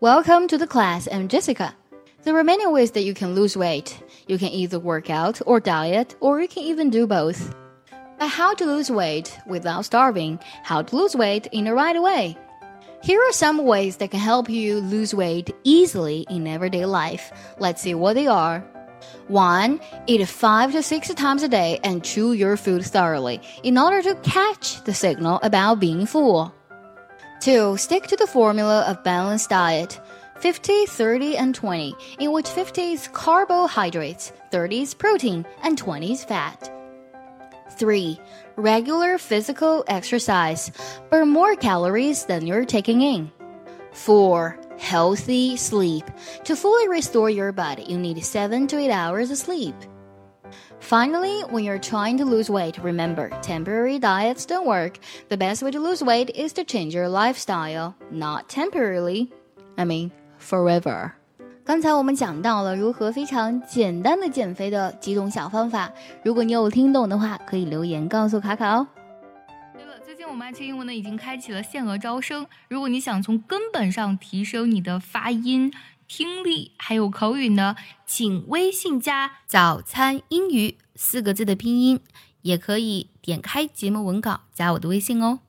[0.00, 1.08] Welcome to the class.
[1.10, 1.74] I'm Jessica.
[2.22, 4.02] There are many ways that you can lose weight.
[4.26, 7.54] You can either work out or diet, or you can even do both.
[8.18, 10.38] But how to lose weight without starving?
[10.62, 12.36] How to lose weight in the right way?
[13.02, 17.32] Here are some ways that can help you lose weight easily in everyday life.
[17.58, 18.64] Let's see what they are.
[19.28, 19.80] 1.
[20.06, 24.14] Eat 5 to 6 times a day and chew your food thoroughly in order to
[24.22, 26.54] catch the signal about being full.
[27.44, 27.76] 2.
[27.76, 30.00] Stick to the formula of balanced diet
[30.38, 36.24] 50, 30, and 20, in which 50 is carbohydrates, 30 is protein, and 20 is
[36.24, 36.72] fat.
[37.72, 38.18] 3.
[38.56, 40.72] Regular physical exercise.
[41.10, 43.30] Burn more calories than you're taking in.
[43.92, 44.58] 4.
[44.78, 46.04] Healthy sleep.
[46.44, 49.74] To fully restore your body, you need 7 to 8 hours of sleep.
[50.79, 54.93] Finally, when you're trying to lose weight, remember temporary diets don't work.
[55.29, 59.29] The best way to lose weight is to change your lifestyle, not temporarily.
[59.77, 61.11] I mean, forever.
[61.63, 65.91] 刚才我们讲到了如何非常简单的减肥的几种小方法，
[66.23, 68.87] 如果你有听懂的话，可以留言告诉卡卡哦。
[69.75, 75.71] 对了，最近我们爱听英文呢已经开启了限额招生，如果你想从根本上提升你的发音、
[76.06, 82.00] 听力还有口语呢，请微信加“早餐英语”四个字的拼音，
[82.42, 85.40] 也可以点开节目文稿加我的微信哦。